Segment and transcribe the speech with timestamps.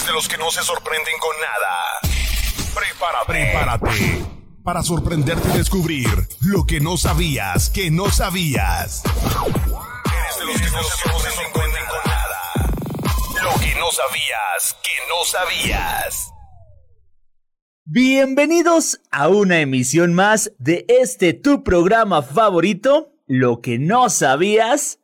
[0.00, 2.72] ¿Eres de los que no se sorprenden con nada?
[2.74, 3.26] Prepárate.
[3.26, 4.24] Prepárate
[4.64, 6.08] para sorprenderte y descubrir
[6.40, 9.02] lo que no sabías que no sabías.
[9.04, 11.70] Eres de los que no se sorprenden con
[12.06, 12.72] nada.
[13.42, 16.30] Lo que no sabías que no sabías.
[17.84, 24.98] Bienvenidos a una emisión más de este tu programa favorito, Lo que no sabías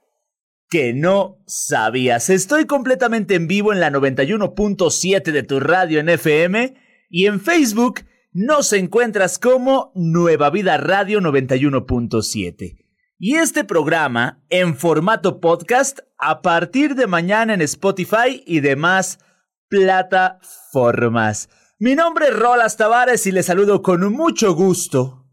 [0.69, 2.31] que no sabías.
[2.31, 6.75] Estoy completamente en vivo en la 91.7 de tu radio en FM
[7.09, 8.01] y en Facebook
[8.33, 12.85] nos encuentras como Nueva Vida Radio 91.7.
[13.19, 19.21] Y este programa en formato podcast a partir de mañana en Spotify y demás
[19.69, 21.49] plataformas.
[21.79, 25.27] Mi nombre es Rolas Tavares y les saludo con mucho gusto,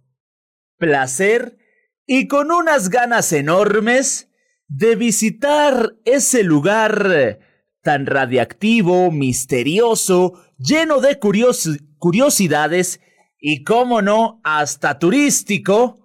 [0.78, 1.58] placer
[2.06, 4.33] y con unas ganas enormes
[4.68, 7.40] de visitar ese lugar
[7.82, 13.02] tan radiactivo, misterioso, lleno de curiosidades
[13.38, 16.00] y, cómo no, hasta turístico,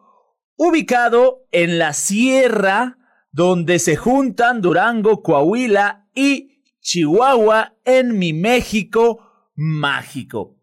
[0.56, 2.98] ubicado en la sierra
[3.31, 10.56] donde se juntan Durango, Coahuila y Chihuahua en mi México mágico.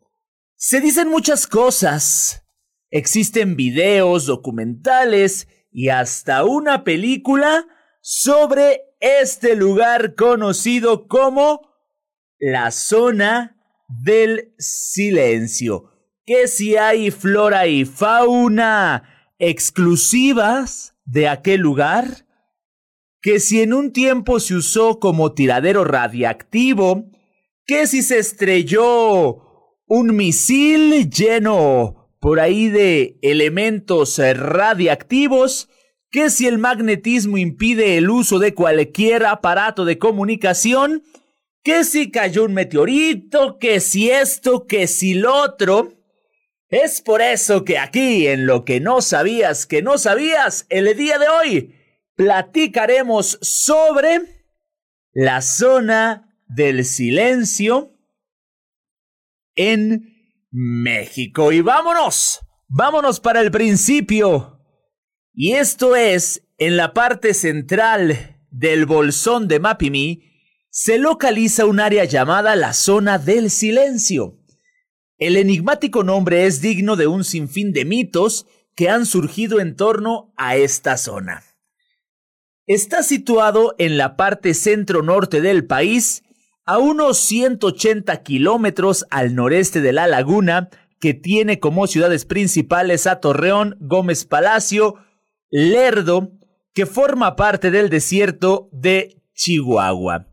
[0.58, 2.44] Se dicen muchas cosas.
[2.90, 7.66] Existen videos, documentales y hasta una película
[8.08, 11.62] sobre este lugar conocido como
[12.38, 15.90] la zona del silencio.
[16.24, 22.28] Que si hay flora y fauna exclusivas de aquel lugar,
[23.24, 27.06] que si en un tiempo se usó como tiradero radiactivo,
[27.66, 29.42] que si se estrelló
[29.88, 35.70] un misil lleno por ahí de elementos radiactivos,
[36.16, 41.04] que si el magnetismo impide el uso de cualquier aparato de comunicación,
[41.62, 45.92] que si cayó un meteorito, que si esto, que si lo otro.
[46.70, 51.20] Es por eso que aquí, en lo que no sabías que no sabías, el día
[51.20, 51.76] de hoy,
[52.16, 54.22] platicaremos sobre
[55.12, 57.92] la zona del silencio
[59.54, 60.16] en
[60.50, 61.52] México.
[61.52, 62.40] Y vámonos,
[62.70, 64.55] vámonos para el principio
[65.36, 70.24] y esto es, en la parte central del bolsón de Mapimi,
[70.70, 74.40] se localiza un área llamada la zona del silencio.
[75.18, 78.46] El enigmático nombre es digno de un sinfín de mitos
[78.76, 81.44] que han surgido en torno a esta zona.
[82.66, 86.24] Está situado en la parte centro-norte del país,
[86.66, 90.70] a unos 180 kilómetros al noreste de la laguna,
[91.00, 94.96] que tiene como ciudades principales a Torreón, Gómez Palacio,
[95.58, 96.34] Lerdo,
[96.74, 100.28] que forma parte del desierto de Chihuahua.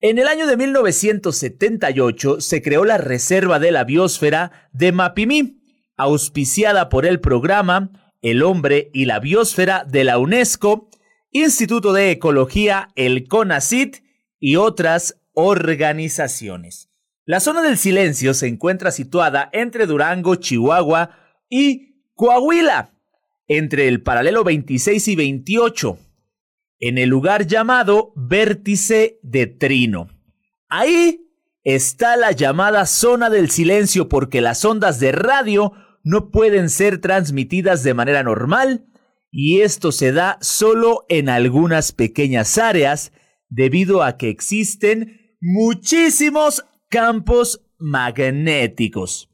[0.00, 5.64] En el año de 1978 se creó la Reserva de la Biosfera de Mapimí,
[5.96, 7.90] auspiciada por el programa
[8.22, 10.90] El Hombre y la Biosfera de la UNESCO,
[11.32, 13.96] Instituto de Ecología, el CONACIT
[14.38, 16.88] y otras organizaciones.
[17.24, 21.10] La zona del silencio se encuentra situada entre Durango, Chihuahua
[21.48, 22.95] y Coahuila,
[23.48, 25.98] entre el paralelo 26 y 28,
[26.80, 30.08] en el lugar llamado Vértice de Trino.
[30.68, 31.26] Ahí
[31.64, 37.82] está la llamada zona del silencio porque las ondas de radio no pueden ser transmitidas
[37.82, 38.86] de manera normal
[39.30, 43.12] y esto se da solo en algunas pequeñas áreas
[43.48, 49.28] debido a que existen muchísimos campos magnéticos.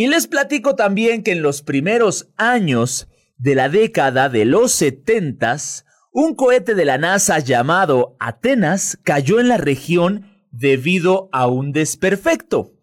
[0.00, 5.86] Y les platico también que en los primeros años de la década de los setentas,
[6.12, 12.74] un cohete de la NASA llamado Atenas cayó en la región debido a un desperfecto.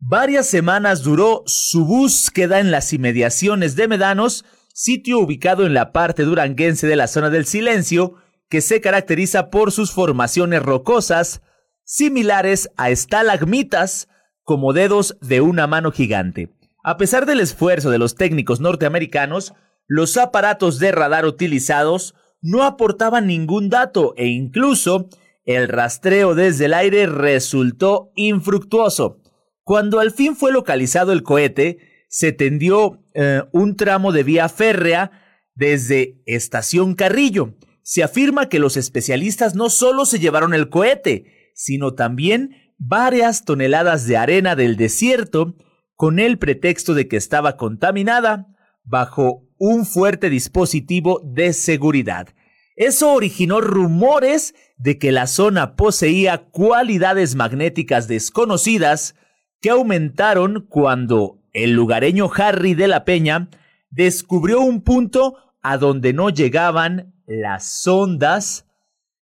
[0.00, 6.24] Varias semanas duró su búsqueda en las inmediaciones de Medanos, sitio ubicado en la parte
[6.24, 8.14] duranguense de la zona del silencio,
[8.48, 11.40] que se caracteriza por sus formaciones rocosas,
[11.84, 14.08] similares a estalagmitas,
[14.42, 16.50] como dedos de una mano gigante.
[16.86, 19.54] A pesar del esfuerzo de los técnicos norteamericanos,
[19.88, 25.08] los aparatos de radar utilizados no aportaban ningún dato e incluso
[25.46, 29.22] el rastreo desde el aire resultó infructuoso.
[29.62, 35.10] Cuando al fin fue localizado el cohete, se tendió eh, un tramo de vía férrea
[35.54, 37.54] desde Estación Carrillo.
[37.82, 44.06] Se afirma que los especialistas no solo se llevaron el cohete, sino también varias toneladas
[44.06, 45.56] de arena del desierto
[45.96, 48.46] con el pretexto de que estaba contaminada
[48.84, 52.28] bajo un fuerte dispositivo de seguridad.
[52.76, 59.14] Eso originó rumores de que la zona poseía cualidades magnéticas desconocidas
[59.60, 63.48] que aumentaron cuando el lugareño Harry de la Peña
[63.90, 68.66] descubrió un punto a donde no llegaban las ondas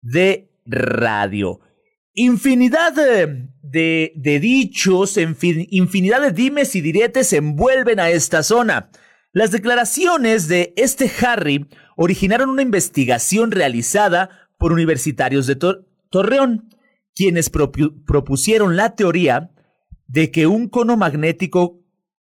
[0.00, 1.60] de radio.
[2.14, 8.90] Infinidad de, dichos, infinidad de dimes y diretes envuelven a esta zona.
[9.32, 11.66] Las declaraciones de este Harry
[11.96, 14.28] originaron una investigación realizada
[14.58, 15.56] por universitarios de
[16.10, 16.68] Torreón,
[17.14, 19.50] quienes propusieron la teoría
[20.06, 21.80] de que un cono magnético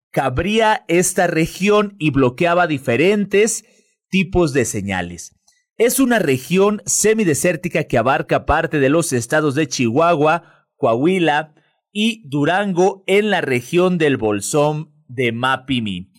[0.10, 3.66] cabría esta región y bloqueaba diferentes
[4.10, 5.35] tipos de señales.
[5.78, 11.54] Es una región semidesértica que abarca parte de los estados de Chihuahua, Coahuila
[11.92, 16.14] y Durango en la región del Bolsón de Mapimi.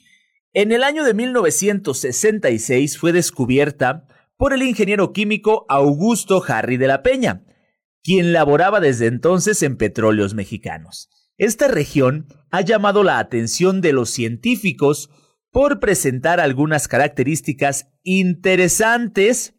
[0.53, 4.07] En el año de 1966 fue descubierta
[4.37, 7.47] por el ingeniero químico Augusto Harry de la Peña,
[8.03, 11.09] quien laboraba desde entonces en petróleos mexicanos.
[11.39, 15.09] Esta región ha llamado la atención de los científicos
[15.51, 19.55] por presentar algunas características interesantes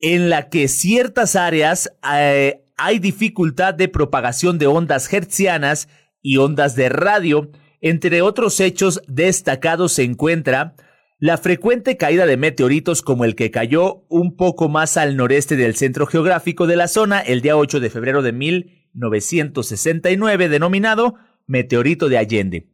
[0.00, 5.88] en la que ciertas áreas eh, hay dificultad de propagación de ondas hertzianas
[6.20, 7.50] y ondas de radio.
[7.80, 10.74] Entre otros hechos destacados se encuentra
[11.18, 15.76] la frecuente caída de meteoritos como el que cayó un poco más al noreste del
[15.76, 21.14] centro geográfico de la zona el día 8 de febrero de 1969, denominado
[21.46, 22.70] meteorito de Allende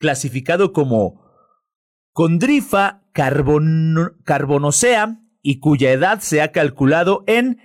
[0.00, 1.22] clasificado como
[2.12, 7.58] Condrifa carbonocea y cuya edad se ha calculado en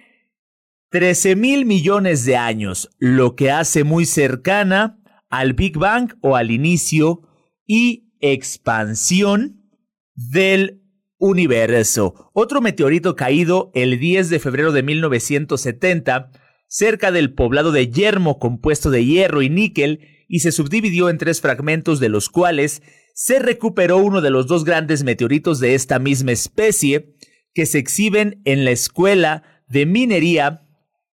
[0.90, 5.00] 13 mil millones de años, lo que hace muy cercana
[5.30, 7.22] al Big Bang o al inicio
[7.66, 9.70] y expansión
[10.14, 10.84] del
[11.18, 12.32] universo.
[12.34, 16.32] Otro meteorito caído el 10 de febrero de 1970
[16.68, 21.42] cerca del poblado de Yermo compuesto de hierro y níquel y se subdividió en tres
[21.42, 22.82] fragmentos de los cuales
[23.16, 27.16] se recuperó uno de los dos grandes meteoritos de esta misma especie
[27.54, 30.68] que se exhiben en la Escuela de Minería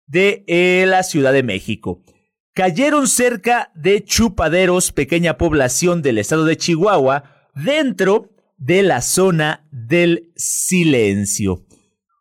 [0.07, 2.01] de eh, la Ciudad de México.
[2.55, 10.31] Cayeron cerca de Chupaderos, pequeña población del estado de Chihuahua, dentro de la zona del
[10.37, 11.65] silencio.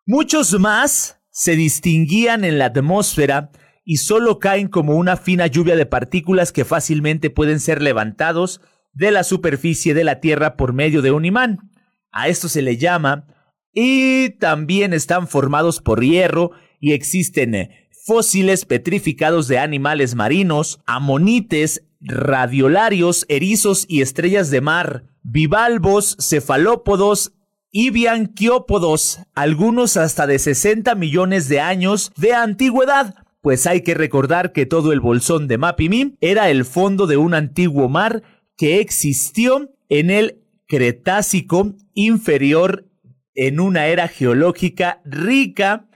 [0.05, 3.51] Muchos más se distinguían en la atmósfera
[3.85, 8.59] y solo caen como una fina lluvia de partículas que fácilmente pueden ser levantados
[8.93, 11.71] de la superficie de la Tierra por medio de un imán.
[12.11, 13.27] A esto se le llama
[13.73, 21.85] y también están formados por hierro y existen eh, fósiles petrificados de animales marinos, amonites,
[22.01, 27.33] radiolarios, erizos y estrellas de mar, bivalvos, cefalópodos
[27.71, 34.51] y bianquiópodos, algunos hasta de 60 millones de años de antigüedad, pues hay que recordar
[34.51, 38.23] que todo el bolsón de Mapimí era el fondo de un antiguo mar
[38.59, 42.85] que existió en el Cretácico inferior
[43.33, 45.87] en una era geológica rica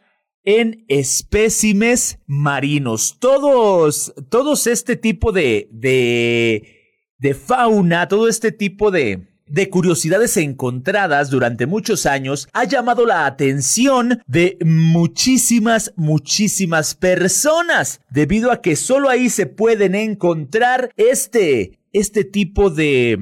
[0.46, 3.18] en espécimes marinos.
[3.20, 6.80] Todos, todos este tipo de, de,
[7.20, 13.26] de fauna, todo este tipo de, de curiosidades encontradas durante muchos años ha llamado la
[13.26, 22.26] atención de muchísimas, muchísimas personas, debido a que solo ahí se pueden encontrar este, este
[22.26, 23.18] tipo de,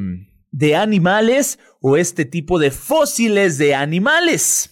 [0.52, 4.70] de animales o este tipo de fósiles de animales.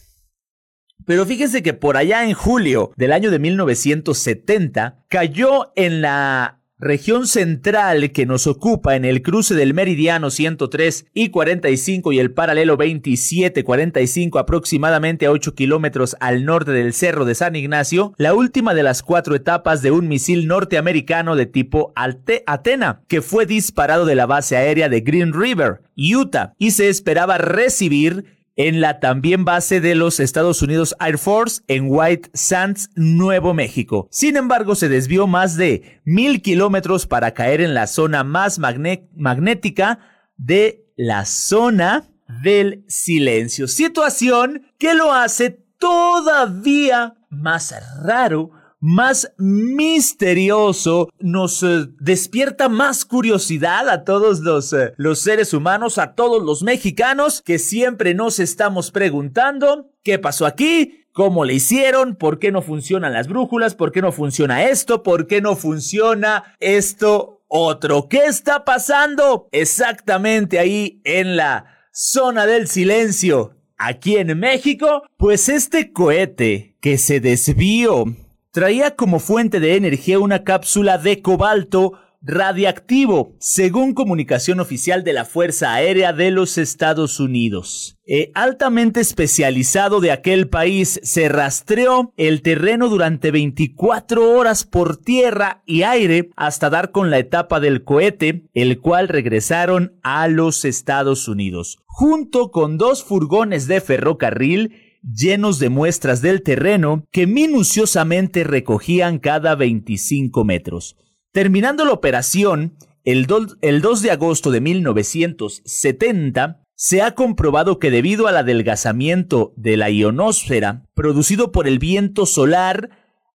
[1.06, 7.28] Pero fíjense que por allá en julio del año de 1970 cayó en la región
[7.28, 12.78] central que nos ocupa en el cruce del meridiano 103 y 45 y el paralelo
[12.78, 18.84] 27-45 aproximadamente a 8 kilómetros al norte del Cerro de San Ignacio, la última de
[18.84, 24.16] las cuatro etapas de un misil norteamericano de tipo Alte Atena, que fue disparado de
[24.16, 29.80] la base aérea de Green River, Utah, y se esperaba recibir en la también base
[29.80, 34.10] de los Estados Unidos Air Force en White Sands, Nuevo México.
[34.12, 40.00] Sin embargo, se desvió más de mil kilómetros para caer en la zona más magnética
[40.36, 42.10] de la zona
[42.44, 43.66] del silencio.
[43.70, 47.74] Situación que lo hace todavía más
[48.04, 55.98] raro más misterioso, nos eh, despierta más curiosidad a todos los, eh, los seres humanos,
[55.98, 62.16] a todos los mexicanos que siempre nos estamos preguntando qué pasó aquí, cómo le hicieron,
[62.16, 66.56] por qué no funcionan las brújulas, por qué no funciona esto, por qué no funciona
[66.60, 68.08] esto otro.
[68.08, 73.56] ¿Qué está pasando exactamente ahí en la zona del silencio?
[73.80, 75.04] aquí en México?
[75.18, 78.06] Pues este cohete que se desvió
[78.52, 85.24] traía como fuente de energía una cápsula de cobalto radiactivo, según comunicación oficial de la
[85.24, 87.98] Fuerza Aérea de los Estados Unidos.
[88.06, 95.64] Eh, altamente especializado de aquel país, se rastreó el terreno durante 24 horas por tierra
[95.66, 101.28] y aire hasta dar con la etapa del cohete, el cual regresaron a los Estados
[101.30, 109.20] Unidos, junto con dos furgones de ferrocarril llenos de muestras del terreno que minuciosamente recogían
[109.20, 110.98] cada 25 metros.
[111.32, 118.38] Terminando la operación, el, 2 de agosto de 1970, se ha comprobado que debido al
[118.38, 122.90] adelgazamiento de la ionosfera producido por el viento solar,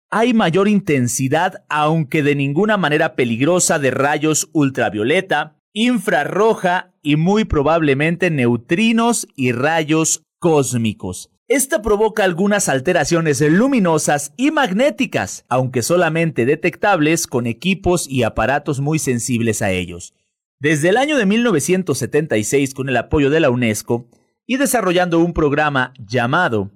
[0.10, 8.30] hay mayor intensidad, aunque de ninguna manera peligrosa, de rayos ultravioleta, infrarroja y muy probablemente
[8.30, 11.33] neutrinos y rayos cósmicos.
[11.54, 18.98] Esta provoca algunas alteraciones luminosas y magnéticas, aunque solamente detectables con equipos y aparatos muy
[18.98, 20.16] sensibles a ellos.
[20.58, 24.10] Desde el año de 1976, con el apoyo de la UNESCO,
[24.48, 26.72] y desarrollando un programa llamado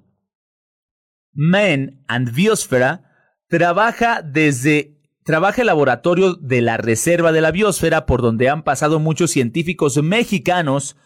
[1.34, 8.22] Men and Biosfera, trabaja desde trabaja el laboratorio de la Reserva de la Biosfera por
[8.22, 10.98] donde han pasado muchos científicos mexicanos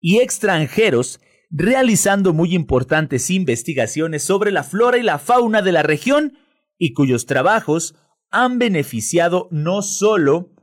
[0.00, 6.38] y extranjeros realizando muy importantes investigaciones sobre la flora y la fauna de la región
[6.78, 7.94] y cuyos trabajos
[8.30, 10.54] han beneficiado no solo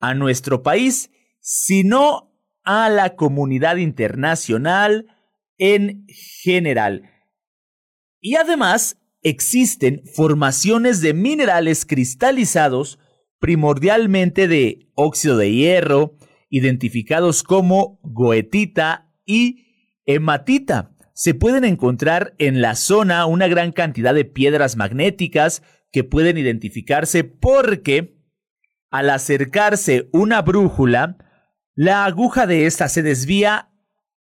[0.00, 2.34] a nuestro país, sino
[2.64, 5.06] a la comunidad internacional
[5.58, 6.06] en
[6.42, 7.08] general.
[8.20, 12.98] Y además existen formaciones de minerales cristalizados
[13.38, 16.16] primordialmente de óxido de hierro,
[16.48, 19.61] identificados como goetita y
[20.06, 20.90] hematita.
[21.14, 27.24] Se pueden encontrar en la zona una gran cantidad de piedras magnéticas que pueden identificarse
[27.24, 28.16] porque
[28.90, 31.16] al acercarse una brújula,
[31.74, 33.70] la aguja de esta se desvía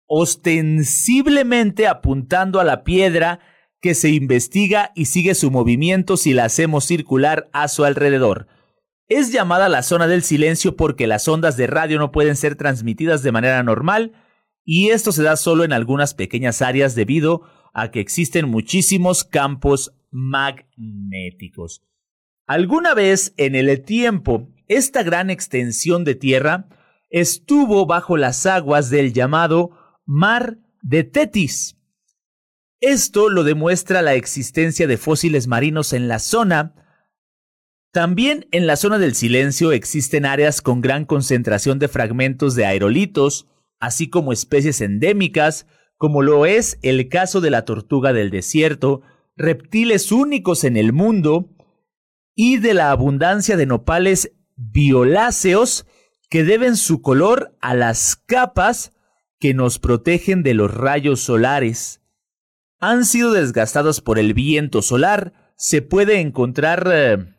[0.07, 3.39] ostensiblemente apuntando a la piedra
[3.81, 8.47] que se investiga y sigue su movimiento si la hacemos circular a su alrededor.
[9.07, 13.21] Es llamada la zona del silencio porque las ondas de radio no pueden ser transmitidas
[13.21, 14.13] de manera normal,
[14.65, 17.43] y esto se da solo en algunas pequeñas áreas debido
[17.73, 21.83] a que existen muchísimos campos magnéticos.
[22.47, 26.67] Alguna vez en el tiempo, esta gran extensión de tierra
[27.09, 31.77] estuvo bajo las aguas del llamado Mar de Tetis.
[32.81, 36.75] Esto lo demuestra la existencia de fósiles marinos en la zona.
[37.91, 43.47] También en la zona del silencio existen áreas con gran concentración de fragmentos de aerolitos,
[43.79, 45.67] así como especies endémicas,
[45.97, 49.01] como lo es el caso de la tortuga del desierto,
[49.35, 51.49] reptiles únicos en el mundo,
[52.35, 55.85] y de la abundancia de nopales violáceos
[56.29, 58.93] que deben su color a las capas
[59.39, 62.01] que nos protegen de los rayos solares.
[62.79, 67.34] Han sido desgastados por el viento solar, se puede encontrar eh,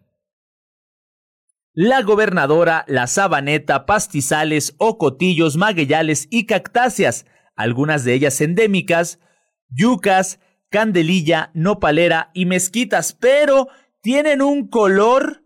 [1.77, 9.21] la gobernadora, la sabaneta, pastizales, ocotillos, magueyales y cactáceas, algunas de ellas endémicas,
[9.69, 10.41] yucas,
[10.71, 13.69] candelilla, nopalera y mezquitas, pero
[14.01, 15.43] tienen un color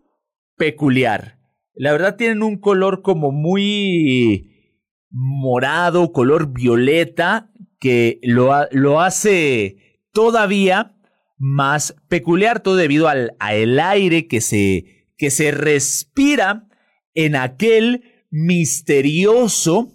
[0.55, 1.37] peculiar.
[1.73, 4.77] La verdad tienen un color como muy
[5.09, 10.95] morado, color violeta, que lo, lo hace todavía
[11.37, 16.67] más peculiar, todo debido al, al aire que se que se respira
[17.13, 19.91] en aquel misterioso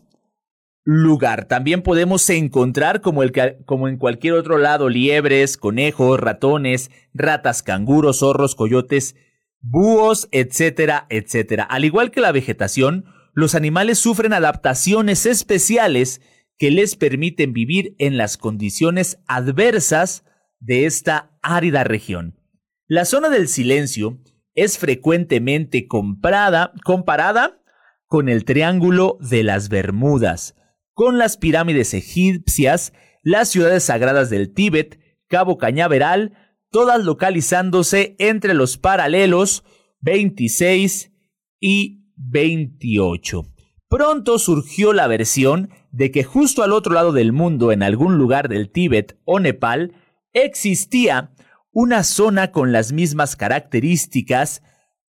[0.85, 1.49] lugar.
[1.49, 9.17] También podemos encontrar, como, en cualquier otro lado, liebres, conejos, ratones, ratas, canguros, zorros, coyotes,
[9.61, 11.65] búhos, etcétera, etcétera.
[11.65, 16.21] Al igual que la vegetación, los animales sufren adaptaciones especiales
[16.57, 20.25] que les permiten vivir en las condiciones adversas
[20.61, 22.39] de esta árida región.
[22.87, 24.21] La zona del silencio
[24.57, 27.63] es frecuentemente comprada, comparada
[28.07, 30.57] con el Triángulo de las Bermudas,
[30.93, 34.99] con las pirámides egipcias, las ciudades sagradas del Tíbet,
[35.29, 36.33] Cabo Cañaveral,
[36.71, 39.65] todas localizándose entre los paralelos
[40.01, 41.13] 26
[41.61, 43.43] y 28.
[43.89, 48.49] Pronto surgió la versión de que justo al otro lado del mundo, en algún lugar
[48.49, 49.93] del Tíbet o Nepal,
[50.33, 51.33] existía
[51.79, 54.63] una zona con las mismas características,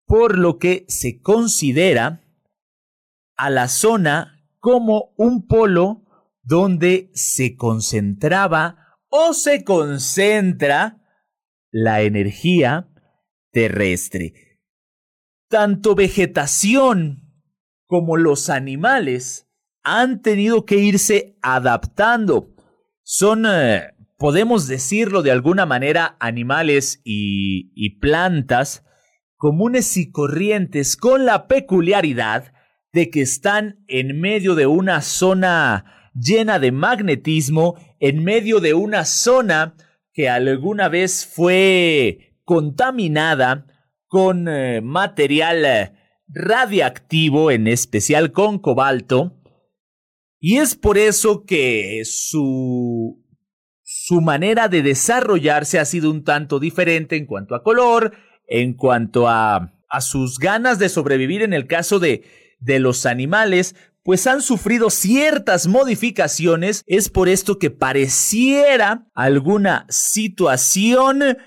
[0.05, 2.19] por lo que se considera
[3.37, 6.03] a la zona como un polo
[6.43, 11.01] donde se concentraba o se concentra
[11.71, 12.89] la energía
[13.53, 14.59] terrestre.
[15.47, 17.31] Tanto vegetación
[17.85, 19.49] como los animales
[19.83, 22.53] han tenido que irse adaptando.
[23.03, 28.83] Son, eh, podemos decirlo de alguna manera, animales y, plantas
[29.35, 32.53] comunes y corrientes con la peculiaridad
[32.91, 39.05] de que están en medio de una zona llena de magnetismo, en medio de una
[39.05, 39.75] zona
[40.11, 43.67] que alguna vez fue contaminada
[44.07, 45.91] con eh, material eh,
[46.27, 49.37] radiactivo, en especial con cobalto,
[50.39, 53.23] y es por eso que su,
[54.07, 58.13] su manera de desarrollarse ha sido un tanto diferente en cuanto a color,
[58.47, 62.23] en cuanto a, a sus ganas de sobrevivir en el caso de,
[62.61, 66.83] de los animales, pues han sufrido ciertas modificaciones.
[66.87, 71.37] Es por esto que pareciera alguna situación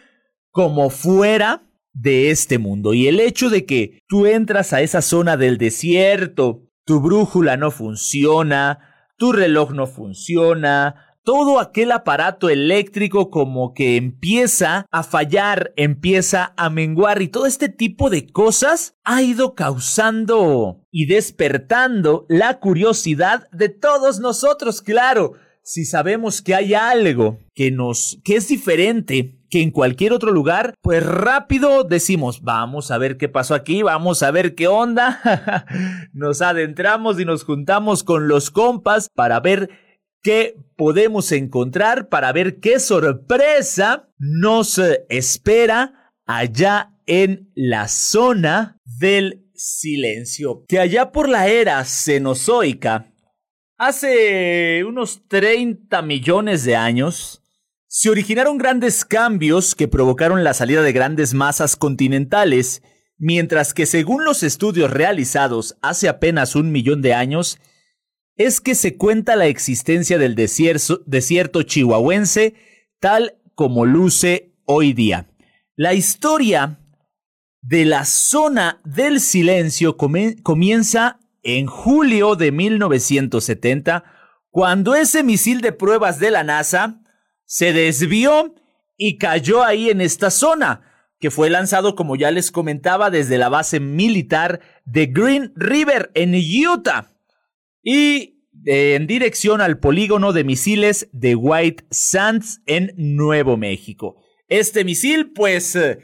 [0.51, 1.63] como fuera
[1.95, 2.93] de este mundo.
[2.93, 7.71] Y el hecho de que tú entras a esa zona del desierto, tu brújula no
[7.71, 16.55] funciona, tu reloj no funciona, todo aquel aparato eléctrico como que empieza a fallar, empieza
[16.57, 23.49] a menguar y todo este tipo de cosas ha ido causando y despertando la curiosidad
[23.53, 25.35] de todos nosotros, claro.
[25.63, 30.75] Si sabemos que hay algo que nos que es diferente que en cualquier otro lugar,
[30.83, 35.21] pues rápido decimos, vamos a ver qué pasó aquí, vamos a ver qué onda.
[36.13, 39.71] nos adentramos y nos juntamos con los compas para ver
[40.23, 49.47] qué podemos encontrar, para ver qué sorpresa nos eh, espera allá en la zona del
[49.55, 50.65] silencio.
[50.69, 53.13] Que allá por la era cenozoica,
[53.77, 57.43] hace unos 30 millones de años,
[57.87, 62.83] se originaron grandes cambios que provocaron la salida de grandes masas continentales,
[63.19, 67.59] mientras que según los estudios realizados hace apenas un millón de años,
[68.41, 72.55] es que se cuenta la existencia del desierto, chihuahuense
[72.99, 75.29] tal como luce hoy día.
[75.77, 76.81] La historia
[77.61, 84.05] de la zona del silencio comienza en julio de 1970,
[84.49, 87.03] cuando ese misil de pruebas de la NASA
[87.45, 88.55] se desvió
[88.97, 90.81] y cayó ahí en esta zona,
[91.19, 96.35] que fue lanzado, como ya les comentaba, desde la base militar de Green River en
[96.35, 97.11] Utah
[97.83, 98.30] y
[98.65, 104.17] en dirección al polígono de misiles de White Sands en Nuevo México.
[104.49, 105.99] Este misil, pues, eh,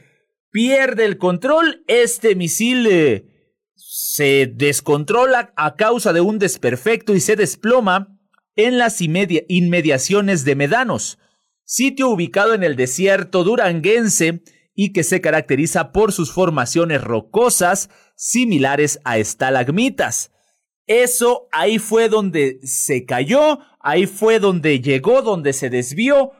[0.50, 1.84] pierde el control.
[1.86, 3.26] Este misil eh,
[3.74, 8.18] se descontrola a causa de un desperfecto y se desploma
[8.54, 11.18] en las inmediaciones de Medanos
[11.66, 14.42] sitio ubicado en el desierto duranguense
[14.74, 20.32] y que se caracteriza por sus formaciones rocosas similares a estalagmitas.
[20.86, 26.32] Eso ahí fue donde se cayó, ahí fue donde llegó, donde se desvió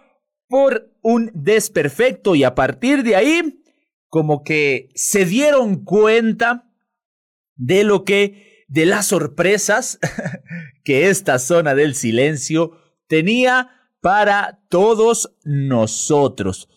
[0.49, 3.63] por un desperfecto y a partir de ahí
[4.09, 6.71] como que se dieron cuenta
[7.57, 9.99] de lo que, de las sorpresas
[10.85, 12.73] que esta zona del silencio
[13.09, 16.69] tenía para todos nosotros.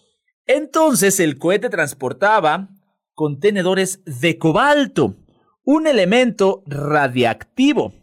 [0.45, 2.69] Entonces el cohete transportaba
[3.13, 5.15] contenedores de cobalto,
[5.71, 7.93] un elemento radiactivo.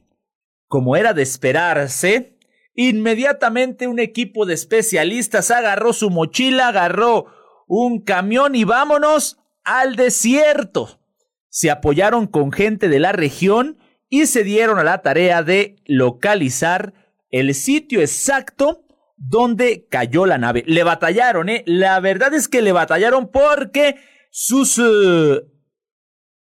[0.69, 2.39] Como era de esperarse,
[2.77, 7.27] inmediatamente un equipo de especialistas agarró su mochila, agarró
[7.67, 11.01] un camión y vámonos al desierto.
[11.49, 16.95] Se apoyaron con gente de la región y se dieron a la tarea de localizar
[17.31, 18.85] el sitio exacto
[19.17, 20.63] dónde cayó la nave.
[20.69, 21.65] Le batallaron, ¿eh?
[21.67, 23.97] La verdad es que le batallaron porque
[24.31, 25.41] sus eh,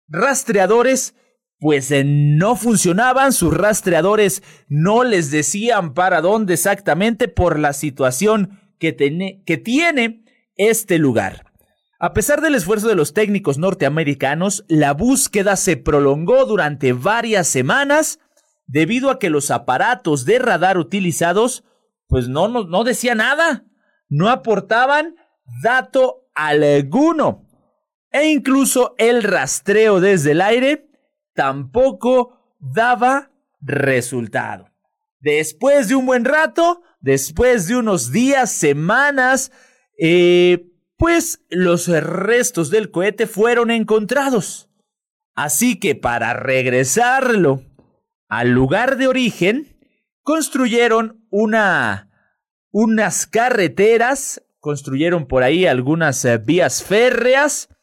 [0.07, 1.15] rastreadores
[1.59, 8.59] pues eh, no funcionaban, sus rastreadores no les decían para dónde exactamente por la situación
[8.77, 10.23] que, tiene
[10.57, 11.45] este lugar.
[11.99, 18.19] A pesar del esfuerzo de los técnicos norteamericanos, la búsqueda se prolongó durante varias semanas
[18.67, 21.63] debido a que los aparatos de radar utilizados
[22.07, 22.83] pues no, no, no
[23.15, 23.65] nada,
[24.09, 25.15] no aportaban
[25.63, 27.44] dato alguno.
[28.15, 30.89] E incluso el rastreo desde el aire
[31.33, 34.71] tampoco daba resultado.
[35.19, 39.51] Después de un buen rato, después de unos días, semanas,
[39.99, 44.69] eh, pues los restos del cohete fueron encontrados.
[45.35, 47.63] Así que para regresarlo
[48.29, 49.77] al lugar de origen,
[50.21, 52.11] construyeron una,
[52.71, 57.74] unas carreteras, construyeron por ahí algunas eh, vías férreas.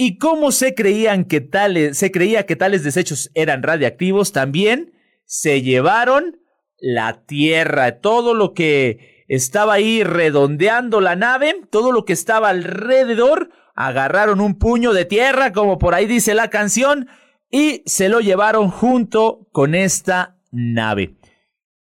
[0.00, 4.92] Y como se creían que tales, se creía que tales desechos eran radiactivos, también
[5.24, 6.40] se llevaron
[6.78, 13.50] la tierra, todo lo que estaba ahí redondeando la nave, todo lo que estaba alrededor,
[13.74, 17.08] agarraron un puño de tierra, como por ahí dice la canción,
[17.50, 21.16] y se lo llevaron junto con esta nave.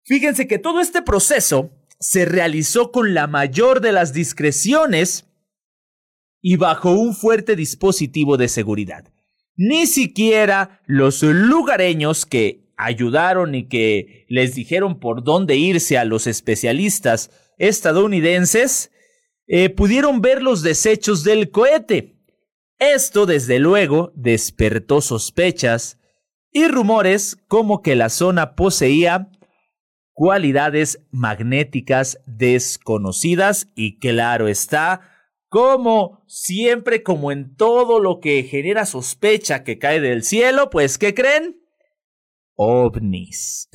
[0.02, 5.24] Fíjense que todo este proceso se realizó con la mayor de las discreciones
[6.46, 9.10] y bajo un fuerte dispositivo de seguridad.
[9.56, 16.26] Ni siquiera los lugareños que ayudaron y que les dijeron por dónde irse a los
[16.26, 18.92] especialistas estadounidenses,
[19.46, 22.18] eh, pudieron ver los desechos del cohete.
[22.78, 25.98] Esto, desde luego, despertó sospechas
[26.52, 29.30] y rumores como que la zona poseía
[30.12, 35.13] cualidades magnéticas desconocidas y claro está,
[35.54, 41.14] como siempre, como en todo lo que genera sospecha que cae del cielo, pues ¿qué
[41.14, 41.60] creen?
[42.56, 43.68] ovnis.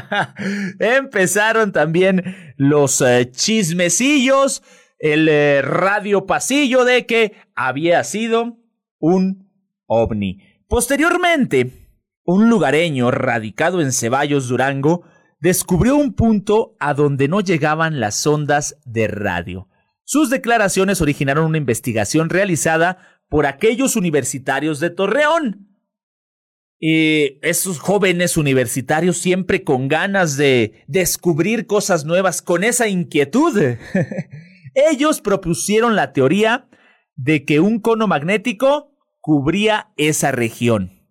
[0.78, 4.62] Empezaron también los eh, chismecillos,
[5.00, 8.58] el eh, radio pasillo de que había sido
[9.00, 9.50] un
[9.86, 10.38] ovni.
[10.68, 11.90] Posteriormente,
[12.22, 15.02] un lugareño radicado en Ceballos, Durango,
[15.40, 19.68] descubrió un punto a donde no llegaban las ondas de radio.
[20.04, 25.72] Sus declaraciones originaron una investigación realizada por aquellos universitarios de Torreón,
[26.84, 33.56] y esos jóvenes universitarios siempre con ganas de descubrir cosas nuevas, con esa inquietud.
[34.74, 36.68] Ellos propusieron la teoría
[37.14, 41.06] de que un cono magnético cubría esa región.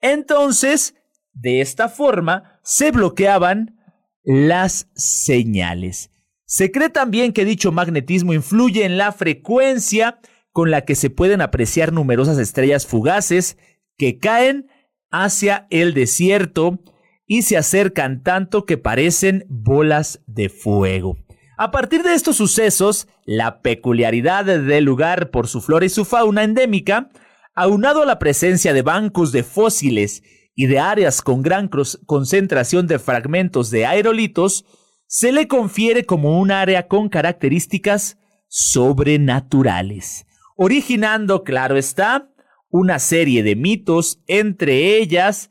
[0.00, 0.94] Entonces,
[1.32, 3.80] de esta forma, se bloqueaban
[4.22, 6.09] las señales.
[6.50, 10.18] Se cree también que dicho magnetismo influye en la frecuencia
[10.50, 13.56] con la que se pueden apreciar numerosas estrellas fugaces
[13.96, 14.66] que caen
[15.12, 16.80] hacia el desierto
[17.24, 21.18] y se acercan tanto que parecen bolas de fuego.
[21.56, 26.42] A partir de estos sucesos, la peculiaridad del lugar por su flora y su fauna
[26.42, 27.10] endémica,
[27.54, 30.24] aunado a la presencia de bancos de fósiles
[30.56, 31.70] y de áreas con gran
[32.06, 34.64] concentración de fragmentos de aerolitos,
[35.10, 42.30] se le confiere como un área con características sobrenaturales, originando, claro está,
[42.68, 45.50] una serie de mitos, entre ellas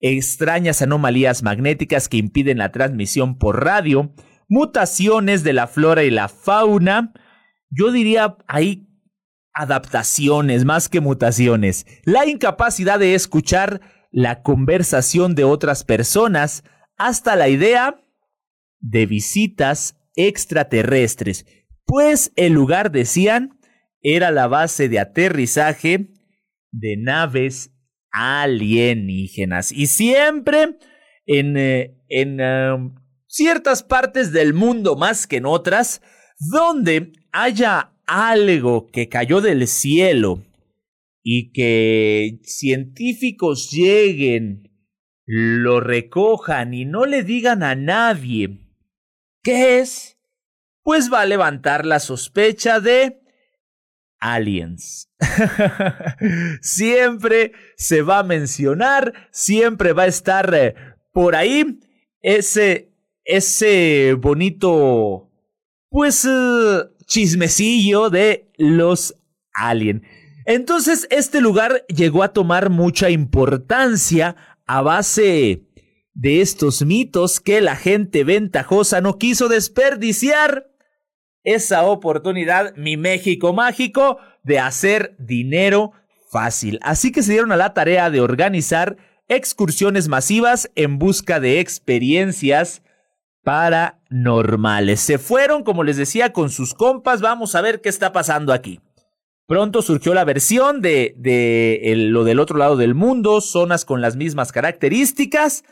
[0.00, 4.14] extrañas anomalías magnéticas que impiden la transmisión por radio,
[4.48, 7.12] mutaciones de la flora y la fauna,
[7.68, 8.88] yo diría hay
[9.52, 16.64] adaptaciones más que mutaciones, la incapacidad de escuchar la conversación de otras personas,
[16.96, 18.00] hasta la idea
[18.84, 21.46] de visitas extraterrestres,
[21.86, 23.58] pues el lugar, decían,
[24.02, 26.12] era la base de aterrizaje
[26.70, 27.72] de naves
[28.10, 29.72] alienígenas.
[29.72, 30.76] Y siempre
[31.26, 32.94] en, eh, en um,
[33.26, 36.02] ciertas partes del mundo más que en otras,
[36.38, 40.44] donde haya algo que cayó del cielo
[41.22, 44.70] y que científicos lleguen,
[45.24, 48.63] lo recojan y no le digan a nadie
[49.44, 50.18] qué es,
[50.82, 53.20] pues va a levantar la sospecha de
[54.18, 55.10] aliens.
[56.62, 60.74] siempre se va a mencionar, siempre va a estar eh,
[61.12, 61.78] por ahí
[62.20, 62.92] ese,
[63.24, 65.30] ese bonito,
[65.90, 69.14] pues, eh, chismecillo de los
[69.52, 70.02] aliens.
[70.46, 75.66] Entonces, este lugar llegó a tomar mucha importancia a base
[76.14, 80.70] de estos mitos que la gente ventajosa no quiso desperdiciar
[81.42, 85.92] esa oportunidad, mi México mágico, de hacer dinero
[86.30, 86.78] fácil.
[86.82, 88.96] Así que se dieron a la tarea de organizar
[89.28, 92.82] excursiones masivas en busca de experiencias
[93.42, 95.00] paranormales.
[95.00, 97.20] Se fueron, como les decía, con sus compas.
[97.20, 98.80] Vamos a ver qué está pasando aquí.
[99.46, 101.14] Pronto surgió la versión de,
[102.10, 105.64] lo del otro lado del mundo, zonas con las mismas características.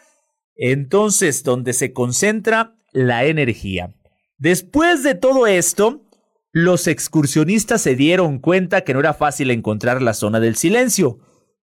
[0.65, 3.97] Entonces, donde se concentra la energía.
[4.39, 6.07] Después de todo esto,
[6.53, 11.19] los excursionistas se dieron cuenta que no era fácil encontrar la zona del silencio,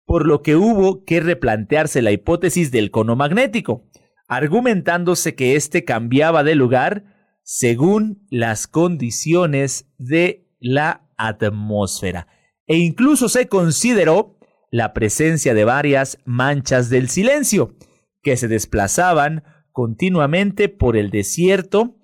[0.05, 3.85] por lo que hubo que replantearse la hipótesis del cono magnético,
[4.27, 7.05] argumentándose que éste cambiaba de lugar
[7.41, 12.27] según las condiciones de la atmósfera,
[12.67, 14.37] e incluso se consideró
[14.71, 17.77] la presencia de varias manchas del silencio,
[18.21, 21.97] que se desplazaban continuamente por el desierto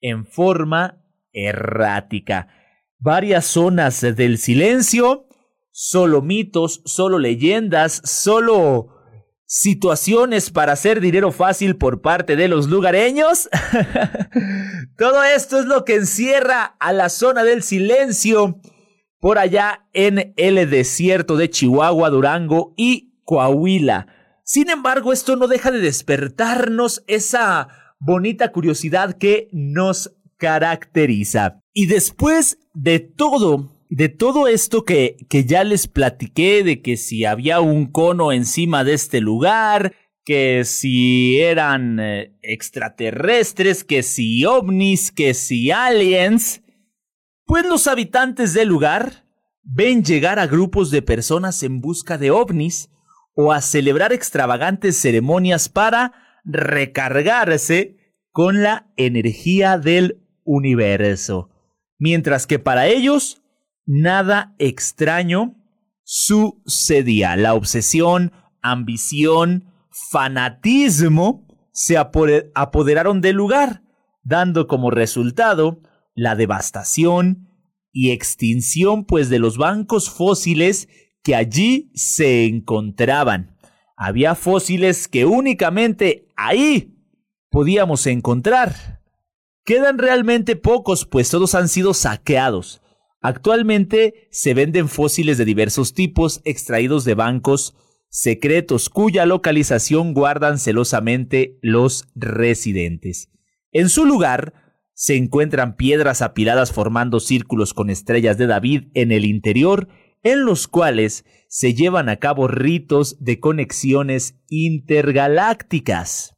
[0.00, 2.48] en forma errática.
[2.98, 5.26] Varias zonas del silencio,
[5.70, 8.94] solo mitos, solo leyendas, solo
[9.46, 13.48] situaciones para hacer dinero fácil por parte de los lugareños.
[14.98, 18.60] Todo esto es lo que encierra a la zona del silencio
[19.20, 24.06] por allá en el desierto de Chihuahua, Durango y Coahuila.
[24.44, 31.60] Sin embargo, esto no deja de despertarnos esa bonita curiosidad que nos caracteriza.
[31.72, 37.24] Y después de todo de todo esto que, que ya les platiqué, de que si
[37.24, 45.12] había un cono encima de este lugar, que si eran eh, extraterrestres, que si ovnis,
[45.12, 46.62] que si aliens,
[47.44, 49.26] pues los habitantes del lugar
[49.62, 52.90] ven llegar a grupos de personas en busca de ovnis
[53.34, 56.12] o a celebrar extravagantes ceremonias para
[56.44, 57.96] recargarse
[58.30, 61.50] con la energía del universo.
[61.98, 63.42] Mientras que para ellos
[63.86, 65.56] nada extraño
[66.04, 67.36] sucedía.
[67.36, 69.72] La obsesión, ambición,
[70.10, 73.82] fanatismo se apoderaron del lugar,
[74.22, 75.80] dando como resultado
[76.14, 77.48] la devastación
[77.92, 80.88] y extinción pues de los bancos fósiles
[81.24, 83.56] que allí se encontraban.
[83.96, 86.94] Había fósiles que únicamente ahí
[87.50, 89.00] podíamos encontrar.
[89.64, 92.82] Quedan realmente pocos, pues todos han sido saqueados.
[93.22, 97.74] Actualmente se venden fósiles de diversos tipos extraídos de bancos
[98.10, 103.30] secretos cuya localización guardan celosamente los residentes.
[103.72, 104.52] En su lugar
[104.92, 109.88] se encuentran piedras apiladas formando círculos con estrellas de David en el interior,
[110.24, 116.34] en los cuales se llevan a cabo ritos de conexiones intergalácticas.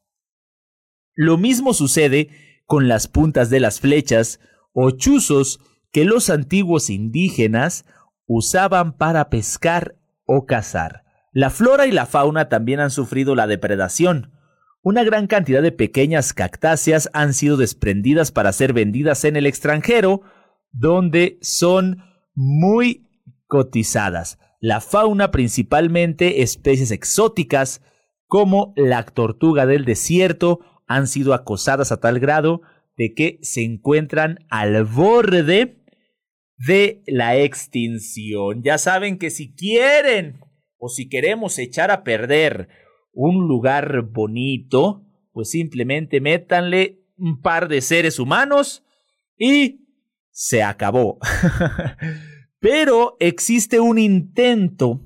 [1.14, 2.28] Lo mismo sucede
[2.66, 4.40] con las puntas de las flechas
[4.74, 5.60] o chuzos
[5.92, 7.86] que los antiguos indígenas
[8.26, 9.96] usaban para pescar
[10.26, 11.04] o cazar.
[11.32, 14.32] La flora y la fauna también han sufrido la depredación.
[14.82, 20.22] Una gran cantidad de pequeñas cactáceas han sido desprendidas para ser vendidas en el extranjero,
[20.72, 22.02] donde son
[22.34, 23.05] muy
[23.46, 24.38] cotizadas.
[24.60, 27.82] La fauna principalmente especies exóticas
[28.26, 32.62] como la tortuga del desierto han sido acosadas a tal grado
[32.96, 35.84] de que se encuentran al borde
[36.56, 38.62] de la extinción.
[38.62, 40.40] Ya saben que si quieren
[40.78, 42.68] o si queremos echar a perder
[43.12, 48.84] un lugar bonito, pues simplemente métanle un par de seres humanos
[49.38, 49.86] y
[50.30, 51.18] se acabó.
[52.60, 55.00] Pero existe un intento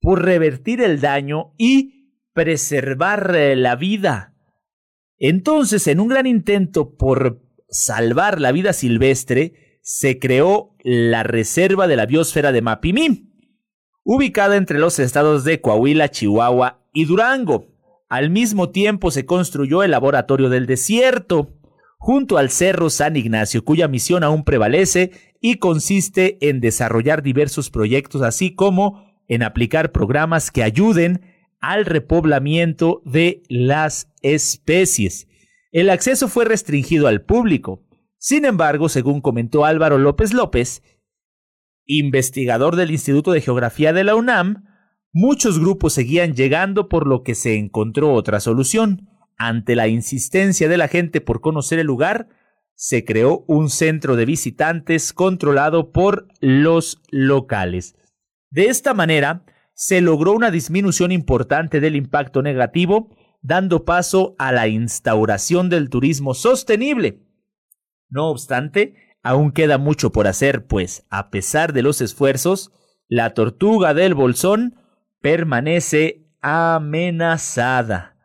[0.00, 4.34] por revertir el daño y preservar eh, la vida.
[5.18, 11.96] Entonces, en un gran intento por salvar la vida silvestre, se creó la Reserva de
[11.96, 13.32] la Biosfera de Mapimí,
[14.04, 17.66] ubicada entre los estados de Coahuila, Chihuahua y Durango.
[18.08, 21.55] Al mismo tiempo se construyó el Laboratorio del Desierto,
[21.96, 28.22] junto al Cerro San Ignacio, cuya misión aún prevalece y consiste en desarrollar diversos proyectos,
[28.22, 31.22] así como en aplicar programas que ayuden
[31.60, 35.28] al repoblamiento de las especies.
[35.72, 37.86] El acceso fue restringido al público,
[38.18, 40.82] sin embargo, según comentó Álvaro López López,
[41.84, 44.64] investigador del Instituto de Geografía de la UNAM,
[45.12, 49.08] muchos grupos seguían llegando por lo que se encontró otra solución.
[49.36, 52.28] Ante la insistencia de la gente por conocer el lugar,
[52.74, 57.96] se creó un centro de visitantes controlado por los locales.
[58.50, 59.44] De esta manera,
[59.74, 66.34] se logró una disminución importante del impacto negativo, dando paso a la instauración del turismo
[66.34, 67.26] sostenible,
[68.08, 72.72] no obstante, aún queda mucho por hacer, pues, a pesar de los esfuerzos,
[73.08, 74.76] la tortuga del bolsón
[75.20, 78.15] permanece amenazada,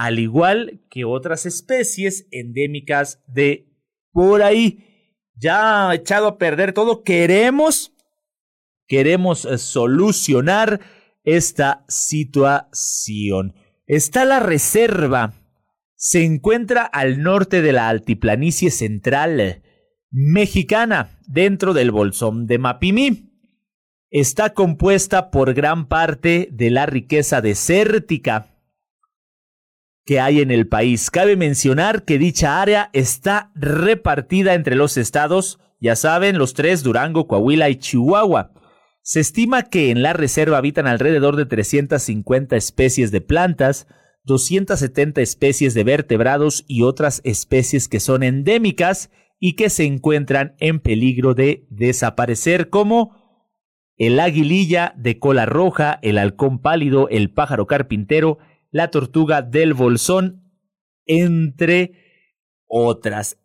[0.00, 3.68] al igual que otras especies endémicas de
[4.12, 4.86] por ahí.
[5.34, 7.92] Ya echado a perder todo, queremos,
[8.86, 10.80] queremos eh, solucionar
[11.22, 13.54] esta situación.
[13.86, 15.34] Está la reserva
[15.96, 19.62] se encuentra al norte de la altiplanicie central
[20.10, 23.34] mexicana, dentro del bolsón de Mapimí.
[24.08, 28.49] Está compuesta por gran parte de la riqueza desértica
[30.04, 31.10] que hay en el país.
[31.10, 37.26] Cabe mencionar que dicha área está repartida entre los estados, ya saben, los tres, Durango,
[37.26, 38.52] Coahuila y Chihuahua.
[39.02, 43.86] Se estima que en la reserva habitan alrededor de 350 especies de plantas,
[44.24, 50.80] 270 especies de vertebrados y otras especies que son endémicas y que se encuentran en
[50.80, 53.18] peligro de desaparecer, como
[53.96, 58.38] el aguililla de cola roja, el halcón pálido, el pájaro carpintero,
[58.70, 60.52] la tortuga del bolsón,
[61.06, 61.92] entre
[62.66, 63.38] otras.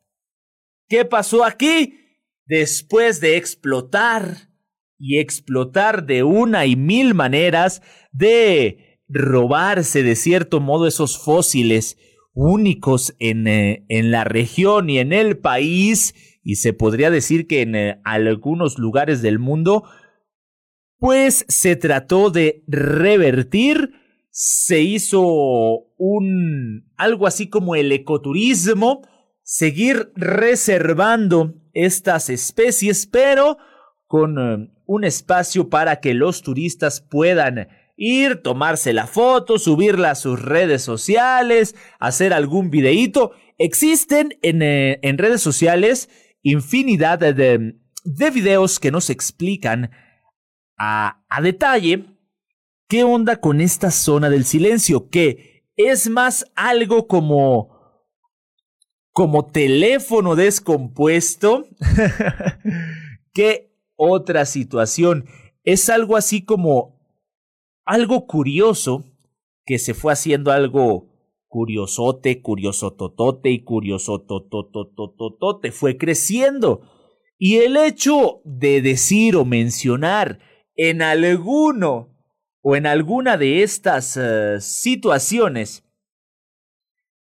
[0.88, 2.00] ¿Qué pasó aquí?
[2.46, 4.50] Después de explotar
[4.98, 11.98] y explotar de una y mil maneras, de robarse de cierto modo esos fósiles
[12.34, 17.62] únicos en, eh, en la región y en el país, y se podría decir que
[17.62, 19.84] en eh, algunos lugares del mundo,
[20.98, 23.94] pues se trató de revertir,
[24.38, 25.24] se hizo
[25.98, 29.02] un algo así como el ecoturismo,
[29.44, 33.58] seguir reservando estas especies, pero
[34.08, 40.16] con eh, un espacio para que los turistas puedan ir, tomarse la foto, subirla a
[40.16, 43.32] sus redes sociales, hacer algún videíto.
[43.58, 46.10] Existen en, eh, en redes sociales
[46.42, 47.34] infinidad de,
[48.04, 49.92] de, videos que nos explican
[50.78, 52.15] a, a detalle
[52.88, 57.74] qué onda con esta zona del silencio, que es más algo como
[59.12, 61.68] como teléfono descompuesto
[63.34, 65.26] que otra situación.
[65.64, 67.00] Es algo así como
[67.86, 69.06] algo curioso
[69.66, 71.08] que se fue haciendo algo
[71.48, 76.82] curiosote, curiosototote y curiosototototote fue creciendo.
[77.38, 80.40] Y el hecho de decir o mencionar
[80.76, 82.15] en alguno
[82.68, 85.84] o en alguna de estas uh, situaciones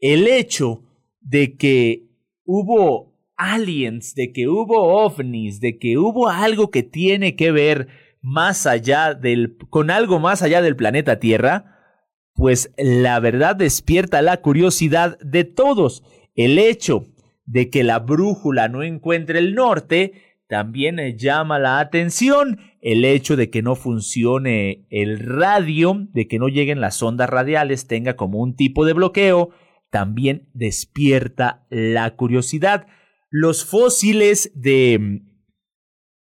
[0.00, 0.82] el hecho
[1.20, 2.08] de que
[2.44, 7.86] hubo aliens, de que hubo ovnis, de que hubo algo que tiene que ver
[8.20, 12.02] más allá del, con algo más allá del planeta Tierra,
[12.34, 16.02] pues la verdad despierta la curiosidad de todos.
[16.34, 17.06] El hecho
[17.44, 22.58] de que la brújula no encuentre el norte también llama la atención.
[22.80, 27.86] El hecho de que no funcione el radio, de que no lleguen las ondas radiales,
[27.86, 29.50] tenga como un tipo de bloqueo,
[29.90, 32.86] también despierta la curiosidad.
[33.30, 35.22] Los fósiles de,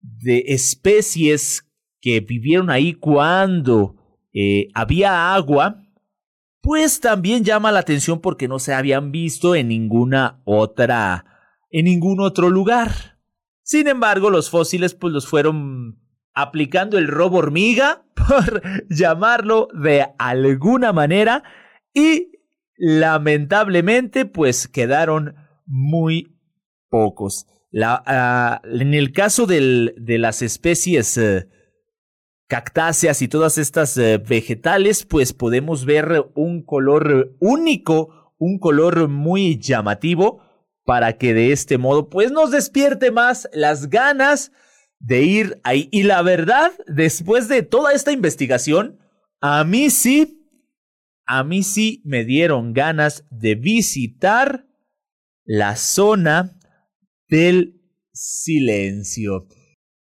[0.01, 1.67] de especies
[2.01, 3.97] que vivieron ahí cuando
[4.33, 5.85] eh, había agua,
[6.63, 11.25] pues también llama la atención porque no se habían visto en ninguna otra,
[11.71, 13.10] en ningún otro lugar.
[13.71, 15.97] Sin embargo, los fósiles pues los fueron
[16.35, 21.45] aplicando el robo hormiga, por llamarlo de alguna manera,
[21.95, 22.33] y
[22.77, 26.37] lamentablemente pues quedaron muy
[26.89, 27.47] pocos.
[27.71, 31.49] La, uh, en el caso de las especies uh,
[32.49, 39.61] cactáceas y todas estas eh, vegetales, pues podemos ver un color único, un color muy
[39.61, 40.50] llamativo,
[40.91, 44.51] para que de este modo pues nos despierte más las ganas
[44.99, 45.89] de ir ahí.
[45.93, 48.99] Y la verdad, después de toda esta investigación,
[49.41, 50.51] a mí sí,
[51.27, 54.67] a mí sí me dieron ganas de visitar
[55.45, 56.59] la zona
[57.29, 57.81] del
[58.13, 59.47] silencio.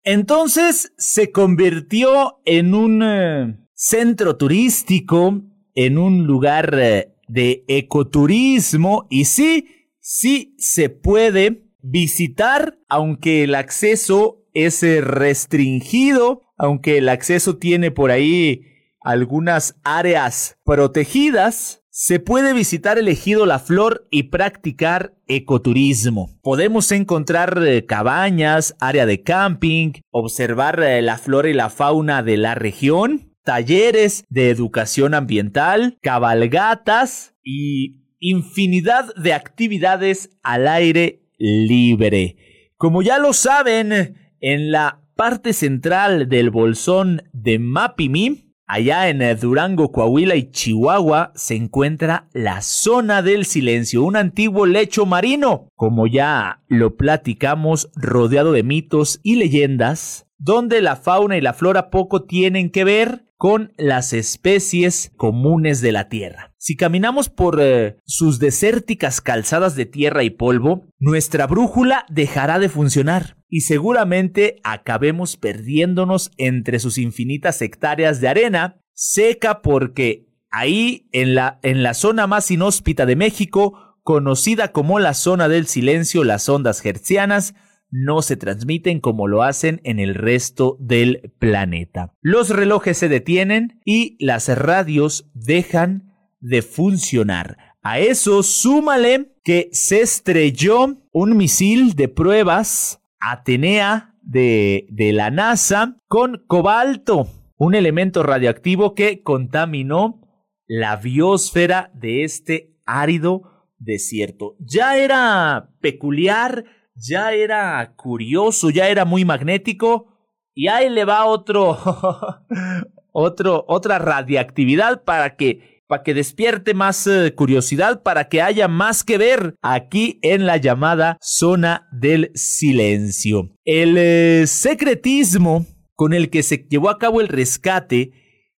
[0.04, 5.43] Entonces se convirtió en un eh, centro turístico,
[5.76, 14.44] en un lugar eh, de ecoturismo y sí, sí se puede visitar, aunque el acceso
[14.54, 18.62] es eh, restringido, aunque el acceso tiene por ahí
[19.00, 26.38] algunas áreas protegidas, se puede visitar el ejido La Flor y practicar ecoturismo.
[26.42, 32.38] Podemos encontrar eh, cabañas, área de camping, observar eh, la flora y la fauna de
[32.38, 42.38] la región, talleres de educación ambiental, cabalgatas y infinidad de actividades al aire libre.
[42.78, 49.92] Como ya lo saben, en la parte central del bolsón de Mapimi Allá en Durango,
[49.92, 56.63] Coahuila y Chihuahua se encuentra la zona del silencio, un antiguo lecho marino, como ya
[56.69, 62.71] lo platicamos, rodeado de mitos y leyendas, donde la fauna y la flora poco tienen
[62.71, 66.54] que ver con las especies comunes de la Tierra.
[66.58, 72.69] Si caminamos por eh, sus desérticas calzadas de tierra y polvo, nuestra brújula dejará de
[72.69, 81.35] funcionar y seguramente acabemos perdiéndonos entre sus infinitas hectáreas de arena seca porque ahí en
[81.35, 86.48] la, en la zona más inhóspita de México, conocida como la zona del silencio, las
[86.48, 87.56] ondas hertzianas,
[87.94, 92.12] no se transmiten como lo hacen en el resto del planeta.
[92.21, 97.58] Los relojes se detienen y las radios dejan de funcionar.
[97.83, 105.98] A eso súmale que se estrelló un misil de pruebas Atenea de, de la NASA
[106.08, 107.27] con cobalto,
[107.58, 110.19] un elemento radioactivo que contaminó
[110.65, 114.56] la biosfera de este árido desierto.
[114.60, 116.65] Ya era peculiar,
[116.96, 120.08] ya era curioso, ya era muy magnético.
[120.56, 121.77] Y ahí le va otro,
[123.12, 129.04] otro, otra radiactividad para que, para que despierte más eh, curiosidad, para que haya más
[129.04, 133.50] que ver aquí en la llamada zona del silencio.
[133.65, 135.65] El eh, secretismo
[135.96, 138.12] con el que se llevó a cabo el rescate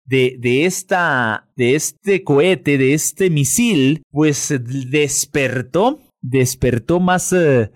[0.04, 4.54] de, de, esta, de este cohete, de este misil, pues
[4.90, 7.70] despertó, despertó más eh,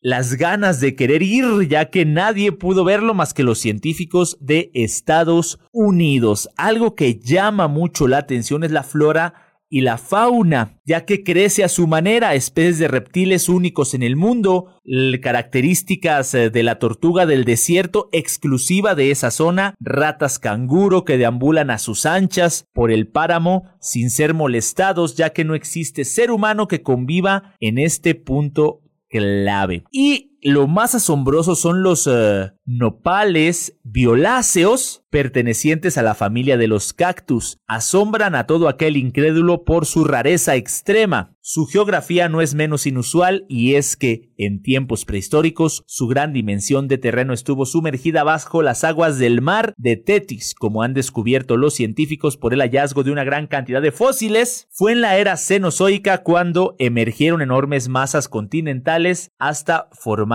[0.00, 4.70] las ganas de querer ir, ya que nadie pudo verlo más que los científicos de
[4.74, 6.48] Estados Unidos.
[6.56, 11.62] Algo que llama mucho la atención es la flora y la fauna, ya que crece
[11.62, 14.80] a su manera especies de reptiles únicos en el mundo,
[15.22, 21.70] características eh, de la tortuga del desierto exclusiva de esa zona, ratas canguro que deambulan
[21.70, 26.66] a sus anchas por el páramo sin ser molestados, ya que no existe ser humano
[26.66, 28.80] que conviva en este punto
[29.10, 29.84] clave.
[29.90, 36.92] Y lo más asombroso son los eh, nopales violáceos pertenecientes a la familia de los
[36.92, 37.58] cactus.
[37.66, 41.34] Asombran a todo aquel incrédulo por su rareza extrema.
[41.42, 46.86] Su geografía no es menos inusual y es que, en tiempos prehistóricos, su gran dimensión
[46.86, 51.74] de terreno estuvo sumergida bajo las aguas del mar de Tetis, como han descubierto los
[51.74, 54.68] científicos por el hallazgo de una gran cantidad de fósiles.
[54.70, 60.29] Fue en la era cenozoica cuando emergieron enormes masas continentales hasta formar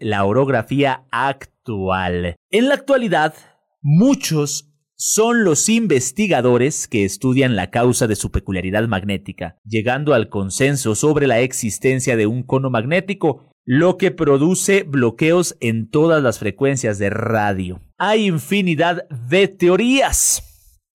[0.00, 2.36] la orografía actual.
[2.50, 3.34] En la actualidad,
[3.80, 10.94] muchos son los investigadores que estudian la causa de su peculiaridad magnética, llegando al consenso
[10.94, 16.98] sobre la existencia de un cono magnético, lo que produce bloqueos en todas las frecuencias
[16.98, 17.80] de radio.
[17.96, 20.42] Hay infinidad de teorías.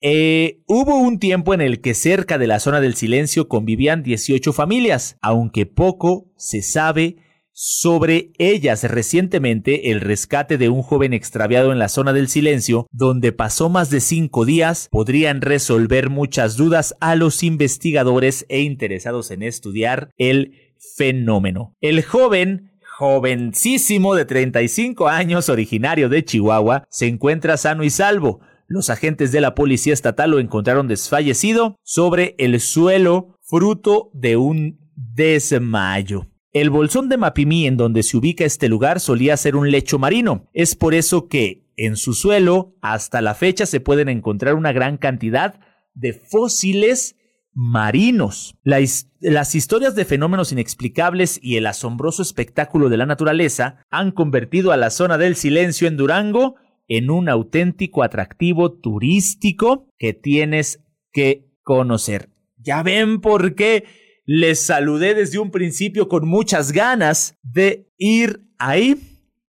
[0.02, 4.52] Eh, hubo un tiempo en el que cerca de la zona del silencio convivían 18
[4.54, 7.23] familias, aunque poco se sabe
[7.54, 13.32] sobre ellas recientemente el rescate de un joven extraviado en la zona del silencio, donde
[13.32, 19.44] pasó más de cinco días, podrían resolver muchas dudas a los investigadores e interesados en
[19.44, 21.76] estudiar el fenómeno.
[21.80, 28.42] El joven jovencísimo de 35 años, originario de Chihuahua, se encuentra sano y salvo.
[28.68, 34.80] Los agentes de la policía estatal lo encontraron desfallecido sobre el suelo, fruto de un
[34.96, 36.33] desmayo.
[36.54, 40.52] El bolsón de Mapimí en donde se ubica este lugar solía ser un lecho marino.
[40.54, 44.98] Es por eso que en su suelo hasta la fecha se pueden encontrar una gran
[44.98, 45.60] cantidad
[45.96, 47.16] de fósiles
[47.56, 48.56] marinos.
[48.64, 54.78] las historias de fenómenos inexplicables y el asombroso espectáculo de la naturaleza han convertido a
[54.78, 56.56] la zona del silencio en Durango
[56.88, 62.30] en un auténtico atractivo turístico que tienes que conocer.
[62.58, 63.86] Ya ven por qué
[64.26, 68.98] les saludé desde un principio con muchas ganas de ir ahí.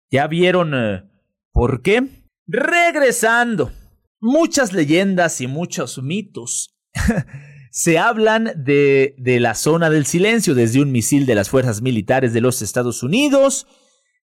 [0.10, 1.04] ¿Ya vieron eh,
[1.52, 2.08] por qué?
[2.48, 3.72] Regresando.
[4.20, 6.78] Muchas leyendas y muchos mitos
[7.72, 12.32] se hablan de, de, la zona del silencio, desde un misil de las fuerzas militares
[12.32, 13.68] de los Estados Unidos.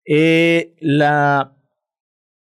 [0.05, 1.57] Eh, la,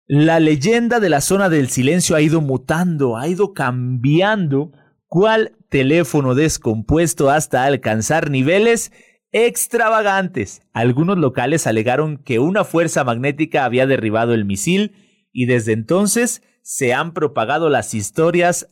[0.07, 4.71] la leyenda de la zona del silencio ha ido mutando, ha ido cambiando.
[5.07, 8.91] ¿Cuál teléfono descompuesto hasta alcanzar niveles
[9.31, 10.61] extravagantes.
[10.73, 14.93] Algunos locales alegaron que una fuerza magnética había derribado el misil
[15.31, 18.69] y desde entonces se han propagado las historias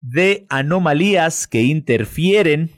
[0.00, 2.70] de anomalías que interfieren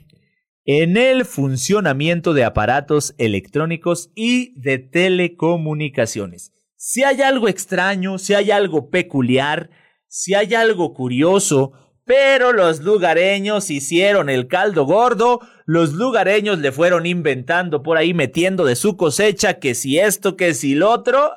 [0.63, 6.53] en el funcionamiento de aparatos electrónicos y de telecomunicaciones.
[6.75, 9.69] Si hay algo extraño, si hay algo peculiar,
[10.07, 11.73] si hay algo curioso,
[12.05, 18.63] pero los lugareños hicieron el caldo gordo, los lugareños le fueron inventando por ahí metiendo
[18.63, 21.33] de su cosecha que si esto, que si lo otro.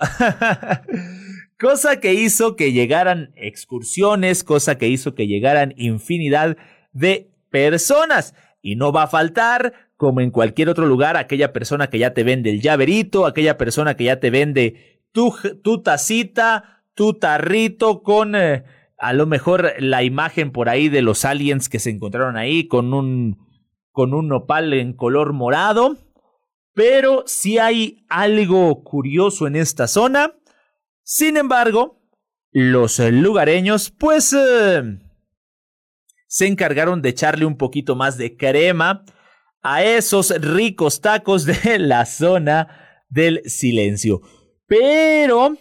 [1.58, 6.58] cosa que hizo que llegaran excursiones, cosa que hizo que llegaran infinidad
[6.92, 8.34] de personas.
[8.60, 12.24] Y no va a faltar, como en cualquier otro lugar, aquella persona que ya te
[12.24, 18.36] vende el llaverito, aquella persona que ya te vende tu, tu tacita, tu tarrito con...
[18.36, 18.64] Eh,
[18.98, 22.92] a lo mejor la imagen por ahí de los aliens que se encontraron ahí con
[22.92, 23.46] un
[23.92, 25.96] con un nopal en color morado,
[26.72, 30.34] pero si hay algo curioso en esta zona.
[31.02, 32.00] Sin embargo,
[32.52, 34.82] los lugareños pues eh,
[36.28, 39.04] se encargaron de echarle un poquito más de crema
[39.62, 44.20] a esos ricos tacos de la zona del silencio.
[44.66, 45.56] Pero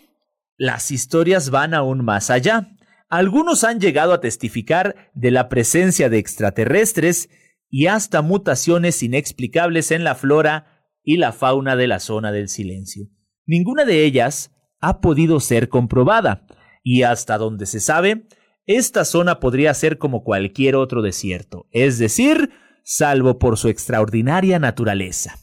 [0.57, 2.76] las historias van aún más allá.
[3.09, 7.29] Algunos han llegado a testificar de la presencia de extraterrestres
[7.69, 13.07] y hasta mutaciones inexplicables en la flora y la fauna de la zona del silencio.
[13.45, 16.45] Ninguna de ellas ha podido ser comprobada,
[16.83, 18.27] y hasta donde se sabe,
[18.65, 22.51] esta zona podría ser como cualquier otro desierto, es decir,
[22.83, 25.39] salvo por su extraordinaria naturaleza.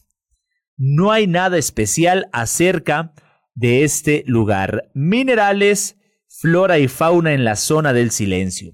[0.77, 3.15] No hay nada especial acerca
[3.55, 4.91] de este lugar.
[4.95, 5.99] Minerales,
[6.37, 8.72] flora y fauna en la zona del silencio.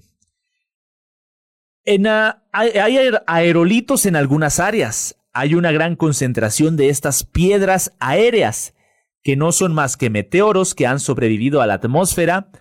[1.83, 5.15] En, hay, aerolitos en algunas áreas.
[5.33, 8.73] Hay una gran concentración de estas piedras aéreas,
[9.23, 12.51] que no son más que meteoros que han sobrevivido a la atmósfera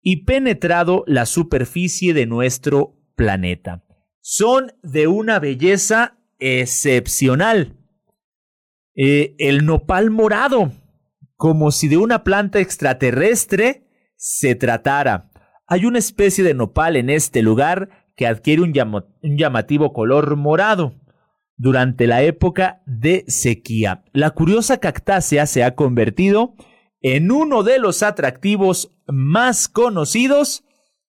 [0.00, 3.84] y penetrado la superficie de nuestro planeta.
[4.20, 7.76] Son de una belleza excepcional.
[8.94, 10.72] Eh, el nopal morado,
[11.34, 13.85] como si de una planta extraterrestre
[14.16, 15.30] se tratara.
[15.66, 18.72] Hay una especie de nopal en este lugar que adquiere un,
[19.22, 20.94] llamativo color morado
[21.56, 24.04] durante la época de sequía.
[24.12, 26.54] La curiosa cactácea se ha convertido
[27.00, 30.64] en uno de los atractivos más conocidos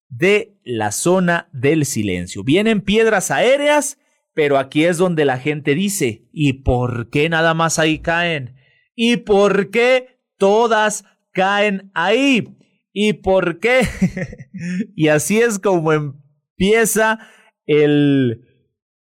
[0.08, 2.44] de la zona del silencio.
[2.44, 3.98] Vienen piedras aéreas,
[4.34, 8.56] pero aquí es donde la gente dice, ¿y por qué nada más ahí caen?
[8.94, 12.57] ¿Y por qué todas caen ahí?
[13.00, 13.82] ¿Y por qué?
[14.96, 17.20] y así es como empieza
[17.64, 18.42] el,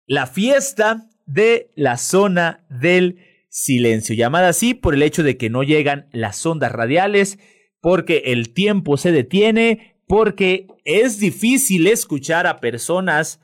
[0.07, 5.63] la fiesta de la zona del silencio, llamada así por el hecho de que no
[5.63, 7.39] llegan las ondas radiales,
[7.81, 13.41] porque el tiempo se detiene, porque es difícil escuchar a personas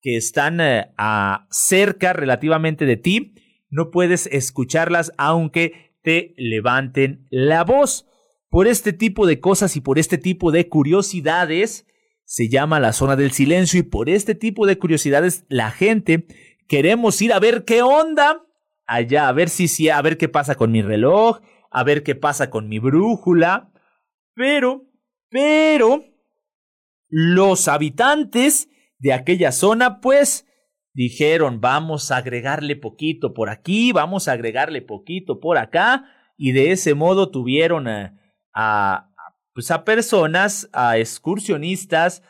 [0.00, 3.34] que están eh, a cerca relativamente de ti,
[3.68, 8.06] no puedes escucharlas aunque te levanten la voz.
[8.52, 11.86] Por este tipo de cosas y por este tipo de curiosidades
[12.26, 16.26] se llama la zona del silencio y por este tipo de curiosidades la gente
[16.68, 18.44] queremos ir a ver qué onda
[18.84, 21.40] allá, a ver si sí, a ver qué pasa con mi reloj,
[21.70, 23.72] a ver qué pasa con mi brújula.
[24.34, 24.84] Pero,
[25.30, 26.04] pero,
[27.08, 30.46] los habitantes de aquella zona, pues,
[30.92, 36.04] dijeron, vamos a agregarle poquito por aquí, vamos a agregarle poquito por acá,
[36.36, 37.88] y de ese modo tuvieron
[38.54, 39.10] a,
[39.54, 42.22] pues a personas, a excursionistas,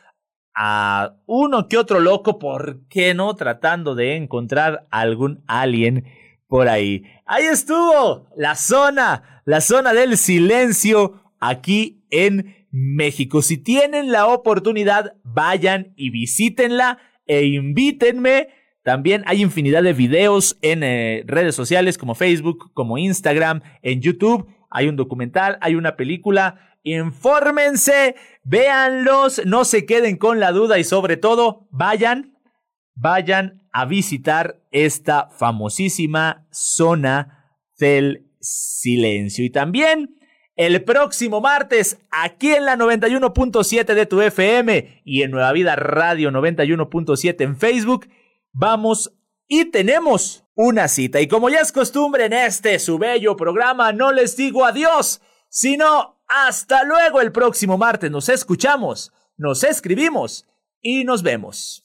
[0.54, 3.34] a uno que otro loco, ¿por qué no?
[3.34, 6.04] Tratando de encontrar algún alien
[6.46, 7.04] por ahí.
[7.24, 13.42] Ahí estuvo la zona, la zona del silencio aquí en México.
[13.42, 18.48] Si tienen la oportunidad, vayan y visítenla e invítenme.
[18.82, 24.46] También hay infinidad de videos en eh, redes sociales como Facebook, como Instagram, en YouTube.
[24.72, 26.78] Hay un documental, hay una película.
[26.82, 32.36] Infórmense, véanlos, no se queden con la duda y sobre todo, vayan,
[32.94, 37.48] vayan a visitar esta famosísima zona
[37.78, 39.44] del silencio.
[39.44, 40.16] Y también
[40.56, 46.30] el próximo martes, aquí en la 91.7 de tu FM y en Nueva Vida Radio
[46.30, 48.08] 91.7 en Facebook,
[48.52, 49.16] vamos
[49.54, 51.20] y tenemos una cita.
[51.20, 56.22] Y como ya es costumbre en este su bello programa, no les digo adiós, sino
[56.26, 58.10] hasta luego el próximo martes.
[58.10, 60.46] Nos escuchamos, nos escribimos
[60.80, 61.81] y nos vemos.